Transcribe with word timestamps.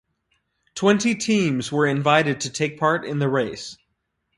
Twenty 0.73 1.13
teams 1.13 1.71
were 1.71 1.85
invited 1.85 2.41
to 2.41 2.49
take 2.49 2.79
part 2.79 3.05
in 3.05 3.19
the 3.19 3.29
race. 3.29 3.77